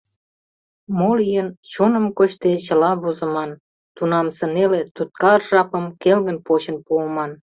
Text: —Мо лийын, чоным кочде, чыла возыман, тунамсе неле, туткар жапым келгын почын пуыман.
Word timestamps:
—Мо 0.97 1.09
лийын, 1.19 1.47
чоным 1.71 2.05
кочде, 2.17 2.51
чыла 2.65 2.91
возыман, 3.01 3.51
тунамсе 3.95 4.45
неле, 4.55 4.81
туткар 4.95 5.39
жапым 5.49 5.85
келгын 6.01 6.37
почын 6.47 6.77
пуыман. 6.85 7.31